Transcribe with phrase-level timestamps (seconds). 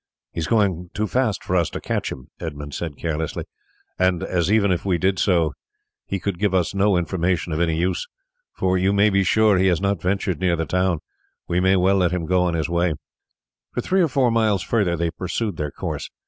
[0.31, 3.43] "He is going too fast for us to catch him," Edmund said carelessly;
[3.99, 5.53] "and as, even if we did so,
[6.07, 8.07] he could give us no information of any use,
[8.51, 11.01] for you may be sure he has not ventured near the town,
[11.47, 12.95] we may well let him go on in his way."
[13.75, 16.09] For three or four miles further they pursued their course.